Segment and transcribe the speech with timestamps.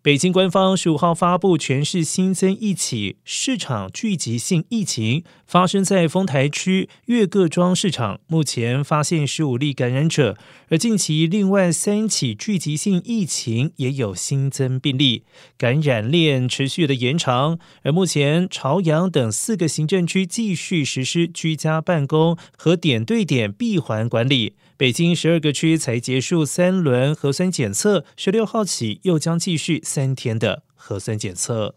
[0.00, 10.38] 北京官方十五号发布，全市新增一起市场聚集性疫情，发生在丰台区岳各庄市场，目前发现十五例感染者，
[10.68, 15.24] 而近期另外三起聚集性疫情也有新增病例，
[15.58, 17.58] 感染链持续的延长。
[17.82, 24.54] 而目前朝阳等四个行政区继续实施居家办公和点对点闭环管理。
[24.76, 31.74] 北京十二个区才结束三轮核酸检测，十六号起又将继续三天的核酸检测。